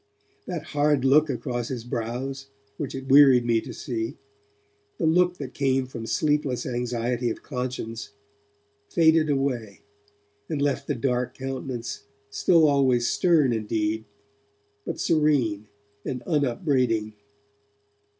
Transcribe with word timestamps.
That 0.47 0.63
hard 0.73 1.05
look 1.05 1.29
across 1.29 1.67
his 1.67 1.83
brows, 1.83 2.47
which 2.77 2.95
it 2.95 3.07
wearied 3.07 3.45
me 3.45 3.61
to 3.61 3.71
see, 3.71 4.17
the 4.97 5.05
look 5.05 5.37
that 5.37 5.53
came 5.53 5.85
from 5.85 6.07
sleepless 6.07 6.65
anxiety 6.65 7.29
of 7.29 7.43
conscience, 7.43 8.09
faded 8.89 9.29
away, 9.29 9.81
and 10.49 10.59
left 10.59 10.87
the 10.87 10.95
dark 10.95 11.35
countenance 11.35 12.05
still 12.31 12.67
always 12.67 13.07
stern 13.11 13.53
indeed, 13.53 14.05
but 14.87 14.99
serene 14.99 15.67
and 16.03 16.23
unupbraiding. 16.23 17.13